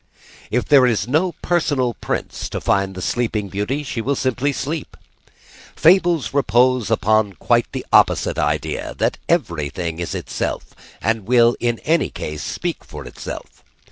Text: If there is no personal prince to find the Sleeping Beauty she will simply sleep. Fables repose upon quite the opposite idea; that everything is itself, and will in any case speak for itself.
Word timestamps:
If 0.49 0.65
there 0.65 0.87
is 0.87 1.07
no 1.07 1.33
personal 1.43 1.93
prince 1.93 2.49
to 2.49 2.59
find 2.59 2.95
the 2.95 3.03
Sleeping 3.03 3.49
Beauty 3.49 3.83
she 3.83 4.01
will 4.01 4.15
simply 4.15 4.51
sleep. 4.51 4.97
Fables 5.75 6.33
repose 6.33 6.89
upon 6.89 7.33
quite 7.33 7.71
the 7.71 7.85
opposite 7.93 8.39
idea; 8.39 8.95
that 8.97 9.19
everything 9.29 9.99
is 9.99 10.15
itself, 10.15 10.73
and 11.03 11.27
will 11.27 11.55
in 11.59 11.77
any 11.85 12.09
case 12.09 12.41
speak 12.41 12.83
for 12.83 13.05
itself. 13.05 13.63